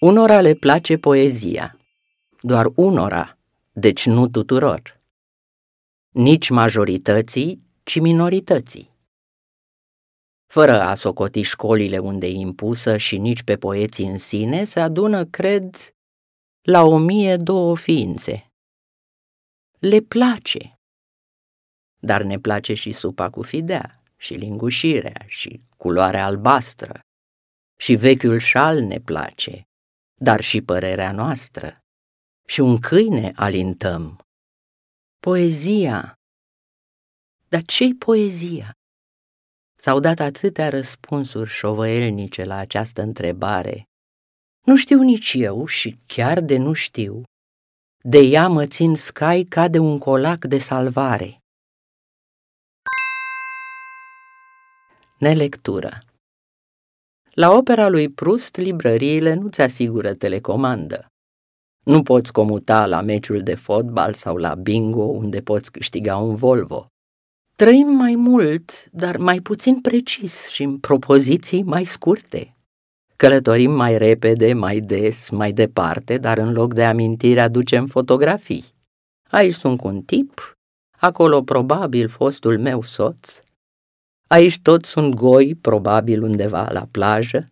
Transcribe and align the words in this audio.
Unora 0.00 0.40
le 0.40 0.54
place 0.54 0.98
poezia, 0.98 1.78
doar 2.40 2.66
unora, 2.74 3.38
deci 3.72 4.06
nu 4.06 4.28
tuturor. 4.28 5.00
Nici 6.08 6.48
majorității, 6.48 7.62
ci 7.82 8.00
minorității. 8.00 8.90
Fără 10.46 10.80
a 10.80 10.94
socoti 10.94 11.42
școlile 11.42 11.98
unde 11.98 12.26
e 12.26 12.30
impusă 12.30 12.96
și 12.96 13.18
nici 13.18 13.42
pe 13.42 13.56
poeții 13.56 14.06
în 14.06 14.18
sine, 14.18 14.64
se 14.64 14.80
adună, 14.80 15.24
cred, 15.24 15.94
la 16.62 16.82
o 16.82 16.98
mie 16.98 17.36
două 17.36 17.76
ființe. 17.76 18.52
Le 19.78 20.00
place. 20.00 20.78
Dar 21.96 22.22
ne 22.22 22.38
place 22.38 22.74
și 22.74 22.92
supa 22.92 23.30
cu 23.30 23.42
fidea, 23.42 24.02
și 24.16 24.34
lingușirea, 24.34 25.24
și 25.26 25.60
culoarea 25.76 26.24
albastră, 26.24 27.00
și 27.76 27.94
vechiul 27.94 28.38
șal 28.38 28.80
ne 28.80 29.00
place, 29.00 29.66
dar 30.20 30.40
și 30.40 30.62
părerea 30.62 31.12
noastră, 31.12 31.78
și 32.46 32.60
un 32.60 32.78
câine 32.78 33.32
alintăm. 33.34 34.18
Poezia. 35.20 36.14
Dar 37.48 37.62
ce-i 37.62 37.94
poezia? 37.94 38.72
S-au 39.78 40.00
dat 40.00 40.18
atâtea 40.18 40.68
răspunsuri 40.68 41.50
șovăielnice 41.50 42.44
la 42.44 42.56
această 42.56 43.02
întrebare. 43.02 43.84
Nu 44.66 44.76
știu 44.76 45.02
nici 45.02 45.32
eu 45.36 45.66
și 45.66 45.98
chiar 46.06 46.40
de 46.40 46.56
nu 46.56 46.72
știu. 46.72 47.22
De 48.04 48.18
ea 48.18 48.48
mă 48.48 48.66
țin 48.66 48.96
scai 48.96 49.42
ca 49.42 49.68
de 49.68 49.78
un 49.78 49.98
colac 49.98 50.44
de 50.44 50.58
salvare. 50.58 51.38
Nelectură 55.18 55.98
La 57.38 57.52
opera 57.52 57.88
lui 57.88 58.08
Prust, 58.08 58.56
librăriile 58.56 59.34
nu-ți 59.34 59.60
asigură 59.60 60.14
telecomandă. 60.14 61.06
Nu 61.84 62.02
poți 62.02 62.32
comuta 62.32 62.86
la 62.86 63.00
meciul 63.00 63.42
de 63.42 63.54
fotbal 63.54 64.14
sau 64.14 64.36
la 64.36 64.54
bingo 64.54 65.02
unde 65.02 65.40
poți 65.40 65.72
câștiga 65.72 66.16
un 66.16 66.34
Volvo. 66.34 66.86
Trăim 67.56 67.86
mai 67.86 68.14
mult, 68.14 68.90
dar 68.90 69.16
mai 69.16 69.40
puțin 69.40 69.80
precis 69.80 70.48
și 70.48 70.62
în 70.62 70.78
propoziții 70.78 71.62
mai 71.62 71.84
scurte. 71.84 72.56
Călătorim 73.16 73.70
mai 73.70 73.98
repede, 73.98 74.52
mai 74.52 74.78
des, 74.78 75.30
mai 75.30 75.52
departe, 75.52 76.18
dar 76.18 76.38
în 76.38 76.52
loc 76.52 76.74
de 76.74 76.84
amintire 76.84 77.40
aducem 77.40 77.86
fotografii. 77.86 78.74
Aici 79.30 79.54
sunt 79.54 79.78
cu 79.78 79.86
un 79.86 80.02
tip, 80.02 80.56
acolo 80.98 81.42
probabil 81.42 82.08
fostul 82.08 82.58
meu 82.58 82.82
soț, 82.82 83.40
aici 84.26 84.60
toți 84.62 84.90
sunt 84.90 85.14
goi, 85.14 85.54
probabil 85.54 86.22
undeva 86.22 86.68
la 86.70 86.86
plajă. 86.90 87.46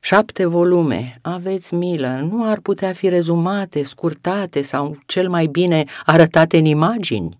Șapte 0.00 0.46
volume, 0.46 1.18
aveți 1.22 1.74
milă, 1.74 2.16
nu 2.16 2.44
ar 2.50 2.60
putea 2.60 2.92
fi 2.92 3.08
rezumate, 3.08 3.82
scurtate 3.82 4.62
sau, 4.62 4.98
cel 5.06 5.28
mai 5.28 5.46
bine, 5.46 5.84
arătate 6.04 6.58
în 6.58 6.64
imagini? 6.64 7.38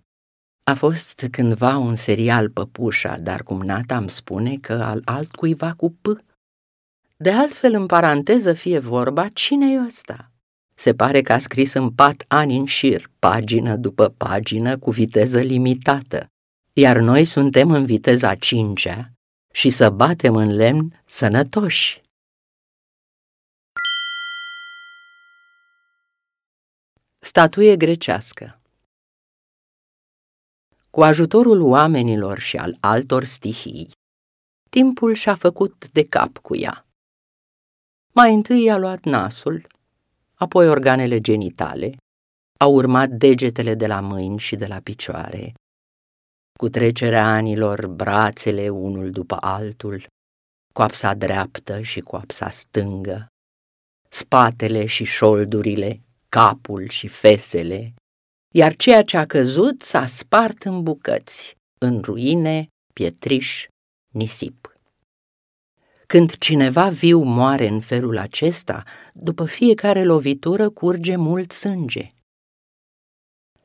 A 0.65 0.75
fost 0.75 1.29
cândva 1.31 1.77
un 1.77 1.97
serial 1.97 2.51
Păpușa, 2.51 3.19
dar 3.19 3.43
cum 3.43 3.61
Nata 3.61 3.97
îmi 3.97 4.11
spune 4.11 4.57
că 4.61 4.73
al 4.73 5.03
altcuiva 5.05 5.73
cu 5.77 5.91
P. 6.01 6.07
De 7.17 7.31
altfel, 7.31 7.75
în 7.75 7.87
paranteză 7.87 8.53
fie 8.53 8.79
vorba, 8.79 9.29
cine 9.29 9.73
e 9.73 9.85
ăsta? 9.87 10.31
Se 10.75 10.95
pare 10.95 11.21
că 11.21 11.33
a 11.33 11.39
scris 11.39 11.73
în 11.73 11.91
pat 11.91 12.25
ani 12.29 12.57
în 12.57 12.65
șir, 12.65 13.11
pagină 13.19 13.77
după 13.77 14.15
pagină, 14.17 14.79
cu 14.79 14.91
viteză 14.91 15.41
limitată, 15.41 16.27
iar 16.79 16.97
noi 16.97 17.25
suntem 17.25 17.71
în 17.71 17.85
viteza 17.85 18.35
cincea 18.35 19.13
și 19.53 19.71
să 19.71 19.91
batem 19.91 20.35
în 20.37 20.57
lemn 20.57 21.03
sănătoși. 21.05 22.03
Statuie 27.21 27.77
grecească 27.77 28.61
cu 30.91 31.03
ajutorul 31.03 31.63
oamenilor 31.63 32.39
și 32.39 32.57
al 32.57 32.77
altor 32.81 33.25
stihii, 33.25 33.91
timpul 34.71 35.15
și-a 35.15 35.35
făcut 35.35 35.89
de 35.93 36.03
cap 36.03 36.39
cu 36.39 36.57
ea. 36.57 36.87
Mai 38.13 38.35
întâi 38.35 38.71
a 38.71 38.77
luat 38.77 39.05
nasul, 39.05 39.67
apoi 40.35 40.69
organele 40.69 41.21
genitale, 41.21 41.97
au 42.61 42.75
urmat 42.75 43.09
degetele 43.09 43.75
de 43.75 43.87
la 43.87 44.01
mâini 44.01 44.39
și 44.39 44.57
de 44.57 44.67
la 44.67 44.81
picioare, 44.81 45.55
cu 46.59 46.69
trecerea 46.69 47.27
anilor 47.27 47.87
brațele 47.87 48.69
unul 48.69 49.11
după 49.11 49.37
altul, 49.41 50.07
coapsa 50.75 51.15
dreaptă 51.15 51.81
și 51.81 52.01
coapsa 52.01 52.49
stângă, 52.49 53.27
spatele 54.09 54.87
și 54.87 55.05
șoldurile, 55.05 56.01
capul 56.29 56.89
și 56.89 57.09
fesele, 57.09 57.95
iar 58.55 58.77
ceea 58.77 59.03
ce 59.03 59.17
a 59.17 59.27
căzut 59.27 59.83
s-a 59.83 60.07
spart 60.07 60.63
în 60.63 60.83
bucăți, 60.83 61.57
în 61.81 62.01
ruine, 62.01 62.69
pietriș, 62.95 63.67
nisip. 64.15 64.73
Când 66.07 66.37
cineva 66.37 66.89
viu 66.89 67.23
moare 67.23 67.67
în 67.67 67.81
felul 67.81 68.19
acesta, 68.19 68.83
după 69.13 69.45
fiecare 69.45 70.05
lovitură 70.05 70.71
curge 70.71 71.17
mult 71.17 71.53
sânge. 71.53 72.09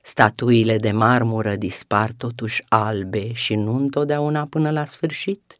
Statuile 0.06 0.78
de 0.78 0.92
marmură 0.92 1.56
dispar 1.56 2.12
totuși 2.18 2.64
albe 2.68 3.34
și 3.34 3.56
nu 3.56 3.76
întotdeauna 3.76 4.48
până 4.48 4.72
la 4.72 4.86
sfârșit. 4.86 5.60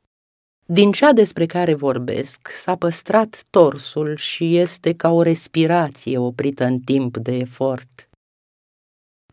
Din 0.66 0.92
cea 0.92 1.14
despre 1.14 1.46
care 1.46 1.74
vorbesc 1.74 2.48
s-a 2.48 2.76
păstrat 2.76 3.44
torsul 3.50 4.16
și 4.16 4.58
este 4.58 4.94
ca 4.94 5.10
o 5.10 5.22
respirație 5.22 6.18
oprită 6.18 6.64
în 6.64 6.80
timp 6.80 7.18
de 7.18 7.32
efort 7.32 8.08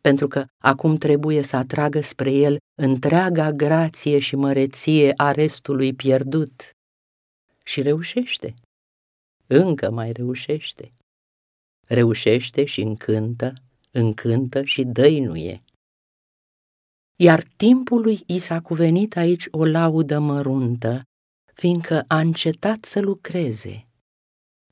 pentru 0.00 0.28
că 0.28 0.44
acum 0.58 0.96
trebuie 0.96 1.42
să 1.42 1.56
atragă 1.56 2.00
spre 2.00 2.32
el 2.32 2.56
întreaga 2.82 3.50
grație 3.50 4.18
și 4.18 4.36
măreție 4.36 5.12
a 5.16 5.30
restului 5.30 5.94
pierdut. 5.94 6.70
Și 7.64 7.82
reușește. 7.82 8.54
Încă 9.46 9.90
mai 9.90 10.12
reușește. 10.12 10.92
Reușește 11.86 12.64
și 12.64 12.80
încântă, 12.80 13.52
încântă 13.90 14.62
și 14.62 14.84
dăinuie. 14.84 15.64
Iar 17.16 17.42
timpului 17.56 18.22
i 18.26 18.38
s-a 18.38 18.60
cuvenit 18.60 19.16
aici 19.16 19.46
o 19.50 19.64
laudă 19.64 20.18
măruntă, 20.18 21.02
fiindcă 21.54 22.04
a 22.08 22.18
încetat 22.18 22.84
să 22.84 23.00
lucreze, 23.00 23.88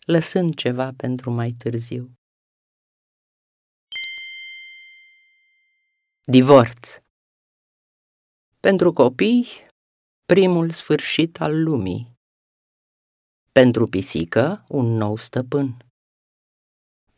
lăsând 0.07 0.55
ceva 0.55 0.93
pentru 0.97 1.31
mai 1.31 1.51
târziu. 1.53 2.13
Divorț 6.25 7.01
Pentru 8.61 8.93
copii, 8.93 9.47
primul 10.27 10.71
sfârșit 10.71 11.41
al 11.41 11.63
lumii. 11.63 12.17
Pentru 13.53 13.87
pisică, 13.87 14.65
un 14.69 14.87
nou 14.87 15.17
stăpân. 15.17 15.88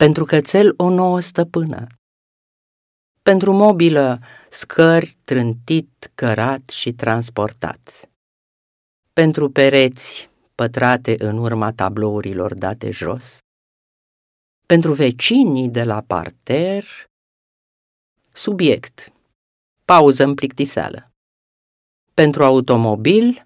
Pentru 0.01 0.25
cățel, 0.25 0.73
o 0.77 0.89
nouă 0.89 1.19
stăpână. 1.19 1.87
Pentru 3.21 3.53
mobilă, 3.53 4.19
scări 4.49 5.17
trântit, 5.23 6.11
cărat 6.15 6.69
și 6.69 6.93
transportat. 6.93 8.09
Pentru 9.13 9.49
pereți, 9.49 10.29
pătrate 10.55 11.15
în 11.19 11.37
urma 11.37 11.71
tablourilor 11.73 12.53
date 12.53 12.89
jos. 12.89 13.37
Pentru 14.65 14.93
vecinii 14.93 15.69
de 15.69 15.83
la 15.83 16.01
parter, 16.01 16.85
Subiect. 18.33 19.13
Pauză 19.85 20.23
în 20.23 20.33
plictiseală. 20.33 21.11
Pentru 22.13 22.43
automobil, 22.43 23.45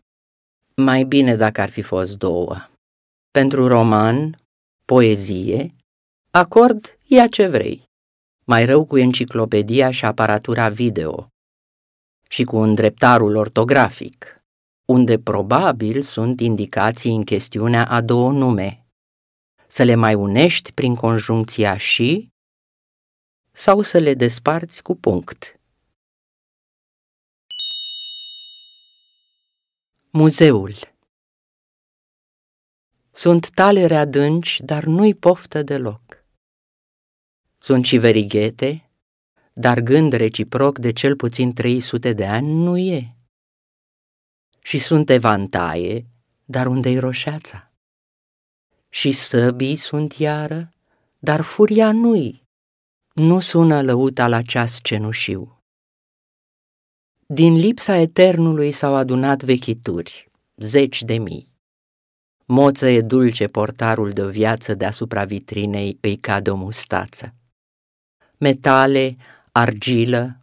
mai 0.75 1.03
bine 1.03 1.35
dacă 1.35 1.61
ar 1.61 1.69
fi 1.69 1.81
fost 1.81 2.17
două. 2.17 2.55
Pentru 3.31 3.67
roman, 3.67 4.37
poezie, 4.85 5.74
acord, 6.37 6.97
ia 7.03 7.27
ce 7.27 7.47
vrei. 7.47 7.83
Mai 8.45 8.65
rău 8.65 8.85
cu 8.85 8.97
enciclopedia 8.97 9.91
și 9.91 10.05
aparatura 10.05 10.69
video. 10.69 11.27
Și 12.29 12.43
cu 12.43 12.57
îndreptarul 12.57 13.35
ortografic, 13.35 14.43
unde 14.85 15.19
probabil 15.19 16.01
sunt 16.01 16.39
indicații 16.39 17.15
în 17.15 17.23
chestiunea 17.23 17.85
a 17.85 18.01
două 18.01 18.31
nume. 18.31 18.85
Să 19.67 19.83
le 19.83 19.95
mai 19.95 20.13
unești 20.13 20.71
prin 20.71 20.95
conjuncția 20.95 21.77
și 21.77 22.29
sau 23.51 23.81
să 23.81 23.97
le 23.97 24.13
desparți 24.13 24.81
cu 24.81 24.95
punct. 24.95 25.59
Muzeul 30.09 30.73
Sunt 33.11 33.49
talere 33.49 33.95
adânci, 33.95 34.61
dar 34.61 34.83
nu-i 34.83 35.13
poftă 35.13 35.63
deloc. 35.63 36.24
Sunt 37.65 37.85
și 37.85 37.97
verighete, 37.97 38.89
dar 39.53 39.79
gând 39.79 40.13
reciproc 40.13 40.79
de 40.79 40.91
cel 40.91 41.15
puțin 41.15 41.53
300 41.53 42.13
de 42.13 42.25
ani 42.25 42.53
nu 42.53 42.77
e. 42.77 43.15
Și 44.61 44.77
sunt 44.77 45.09
evantaie, 45.09 46.05
dar 46.45 46.67
unde-i 46.67 46.97
roșeața? 46.97 47.71
și 48.89 49.11
săbii 49.11 49.75
sunt 49.75 50.13
iară, 50.13 50.73
dar 51.19 51.41
furia 51.41 51.91
nu-i, 51.91 52.43
nu 53.13 53.39
sună 53.39 53.81
lăuta 53.81 54.27
la 54.27 54.41
ceas 54.41 54.79
cenușiu. 54.81 55.63
Din 57.25 57.53
lipsa 57.53 57.95
eternului 57.95 58.71
s-au 58.71 58.95
adunat 58.95 59.43
vechituri, 59.43 60.31
zeci 60.55 61.03
de 61.03 61.17
mii. 61.17 61.53
Moță 62.45 62.87
e 62.87 63.01
dulce 63.01 63.47
portarul 63.47 64.09
de 64.09 64.21
o 64.21 64.29
viață 64.29 64.73
deasupra 64.73 65.25
vitrinei 65.25 65.97
îi 66.01 66.17
cade 66.17 66.49
o 66.49 66.55
mustață. 66.55 67.33
Metale, 68.37 69.15
argilă, 69.51 70.39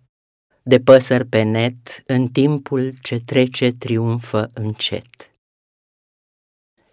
de 0.62 0.80
păsări 0.80 1.26
pe 1.26 1.42
net, 1.42 2.02
în 2.06 2.28
timpul 2.28 2.92
ce 3.02 3.20
trece 3.20 3.72
triumfă 3.72 4.50
încet. 4.54 5.30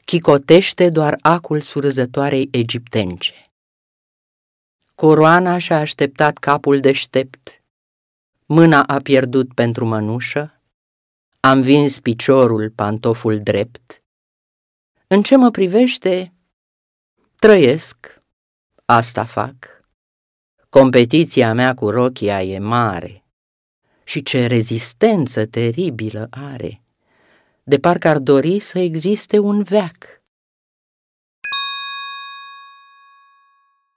Chicotește 0.06 0.90
doar 0.90 1.18
acul 1.22 1.60
surzătoarei 1.62 2.48
egiptence. 2.51 3.34
Coroana 4.96 5.57
și-a 5.57 5.80
așteptat 5.80 6.38
capul 6.38 6.80
deștept, 6.80 7.63
mâna 8.45 8.84
a 8.84 8.98
pierdut 8.98 9.54
pentru 9.54 9.86
mănușă, 9.86 10.62
am 11.40 11.62
vins 11.62 12.00
piciorul, 12.00 12.69
pantoful 12.69 13.40
drept. 13.40 14.04
În 15.07 15.22
ce 15.22 15.36
mă 15.36 15.52
privește, 15.52 16.34
trăiesc, 17.36 18.22
asta 18.86 19.25
fac. 19.25 19.79
Competiția 20.69 21.54
mea 21.54 21.74
cu 21.74 21.89
rochia 21.89 22.44
e 22.44 22.60
mare 22.60 23.24
și 24.04 24.24
ce 24.24 24.48
rezistență 24.48 25.45
teribilă 25.45 26.27
are, 26.30 26.81
de 27.63 27.80
parcă 27.80 28.07
ar 28.07 28.18
dori 28.18 28.60
să 28.60 28.80
existe 28.80 29.38
un 29.38 29.63
veac. 29.63 30.21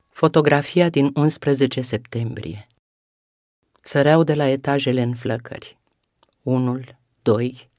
Fotografia 0.08 0.88
din 0.88 1.10
11 1.14 1.80
septembrie 1.80 2.66
Săreau 3.80 4.22
de 4.22 4.34
la 4.34 4.46
etajele 4.46 5.02
în 5.02 5.14
flăcări. 5.14 5.78
Unul, 6.42 6.98
doi, 7.22 7.70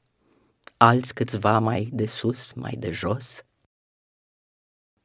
alți 0.77 1.13
câțiva 1.13 1.59
mai 1.59 1.89
de 1.91 2.05
sus, 2.05 2.53
mai 2.53 2.75
de 2.79 2.91
jos. 2.91 3.43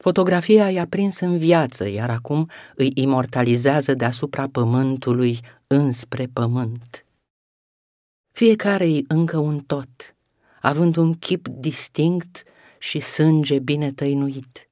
Fotografia 0.00 0.70
i-a 0.70 0.86
prins 0.86 1.20
în 1.20 1.38
viață, 1.38 1.88
iar 1.88 2.10
acum 2.10 2.50
îi 2.74 2.90
imortalizează 2.94 3.94
deasupra 3.94 4.48
pământului 4.48 5.40
înspre 5.66 6.26
pământ. 6.26 7.06
Fiecare-i 8.32 9.04
încă 9.08 9.38
un 9.38 9.60
tot, 9.60 10.16
având 10.60 10.96
un 10.96 11.14
chip 11.14 11.48
distinct 11.48 12.42
și 12.78 13.00
sânge 13.00 13.58
bine 13.58 13.92
tăinuit. 13.92 14.66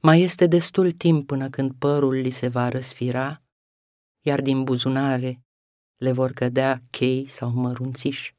Mai 0.00 0.20
este 0.20 0.46
destul 0.46 0.90
timp 0.90 1.26
până 1.26 1.48
când 1.48 1.72
părul 1.78 2.14
li 2.14 2.30
se 2.30 2.48
va 2.48 2.68
răsfira, 2.68 3.42
iar 4.20 4.40
din 4.40 4.64
buzunare 4.64 5.40
le 5.96 6.12
vor 6.12 6.32
cădea 6.32 6.82
chei 6.90 7.28
sau 7.28 7.50
mărunțiși. 7.50 8.34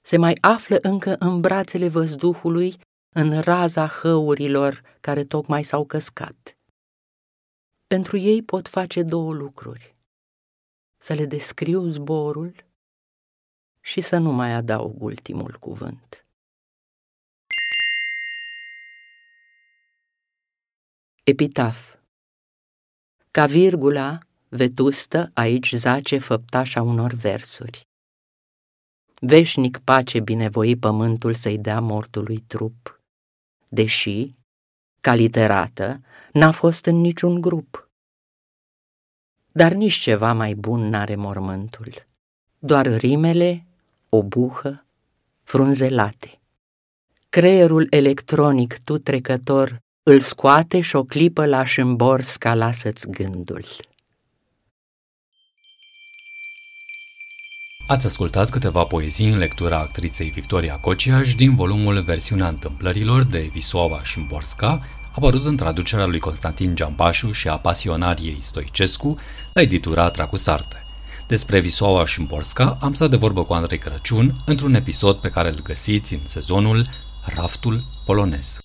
Se 0.00 0.16
mai 0.16 0.36
află 0.40 0.78
încă 0.82 1.16
în 1.18 1.40
brațele 1.40 1.88
văzduhului, 1.88 2.76
în 3.18 3.40
raza 3.40 3.86
hăurilor 3.86 4.82
care 5.00 5.24
tocmai 5.24 5.62
s-au 5.62 5.86
căscat. 5.86 6.56
Pentru 7.86 8.16
ei 8.16 8.42
pot 8.42 8.68
face 8.68 9.02
două 9.02 9.32
lucruri. 9.32 9.94
Să 10.98 11.14
le 11.14 11.26
descriu 11.26 11.82
zborul 11.88 12.54
și 13.80 14.00
să 14.00 14.16
nu 14.18 14.32
mai 14.32 14.52
adaug 14.52 15.02
ultimul 15.02 15.56
cuvânt. 15.60 16.26
Epitaf 21.24 21.94
Ca 23.30 23.46
virgula, 23.46 24.18
vetustă, 24.48 25.30
aici 25.34 25.72
zace 25.72 26.18
făptașa 26.18 26.82
unor 26.82 27.12
versuri. 27.12 27.86
Veșnic 29.20 29.78
pace 29.78 30.20
binevoi 30.20 30.76
pământul 30.76 31.34
să-i 31.34 31.58
dea 31.58 31.80
mortului 31.80 32.38
trup, 32.38 32.95
deși, 33.68 34.34
ca 35.00 35.14
literată, 35.14 36.00
n-a 36.32 36.50
fost 36.50 36.86
în 36.86 36.96
niciun 36.96 37.40
grup. 37.40 37.90
Dar 39.52 39.72
nici 39.72 39.94
ceva 39.94 40.32
mai 40.32 40.54
bun 40.54 40.88
n-are 40.88 41.14
mormântul, 41.14 42.06
doar 42.58 42.86
rimele, 42.86 43.66
o 44.08 44.22
buhă, 44.22 44.84
frunzelate. 45.42 46.40
Creierul 47.28 47.86
electronic 47.90 48.78
tu 48.84 48.98
trecător 48.98 49.78
îl 50.02 50.20
scoate 50.20 50.80
și 50.80 50.96
o 50.96 51.04
clipă 51.04 51.46
lași 51.46 51.80
în 51.80 51.96
bors 51.96 52.36
ca 52.36 52.54
lasă-ți 52.54 53.10
gândul. 53.10 53.64
Ați 57.88 58.06
ascultat 58.06 58.50
câteva 58.50 58.84
poezii 58.84 59.28
în 59.28 59.38
lectura 59.38 59.78
actriței 59.78 60.28
Victoria 60.28 60.74
Cociaș 60.74 61.34
din 61.34 61.54
volumul 61.54 62.02
Versiunea 62.02 62.48
întâmplărilor 62.48 63.24
de 63.24 63.50
Visoava 63.52 64.00
Șimborska, 64.04 64.80
apărut 65.12 65.44
în 65.44 65.56
traducerea 65.56 66.06
lui 66.06 66.18
Constantin 66.18 66.74
Giambașu 66.74 67.32
și 67.32 67.48
a 67.48 67.58
pasionariei 67.58 68.40
Stoicescu 68.40 69.18
la 69.52 69.62
editura 69.62 70.10
Tracusarte. 70.10 70.84
Despre 71.26 71.60
Visoava 71.60 72.06
Șimborska 72.06 72.78
am 72.80 72.94
stat 72.94 73.10
de 73.10 73.16
vorbă 73.16 73.44
cu 73.44 73.52
Andrei 73.52 73.78
Crăciun 73.78 74.42
într-un 74.46 74.74
episod 74.74 75.16
pe 75.16 75.30
care 75.30 75.48
îl 75.48 75.62
găsiți 75.62 76.14
în 76.14 76.20
sezonul 76.24 76.86
Raftul 77.24 77.84
Polonez. 78.04 78.58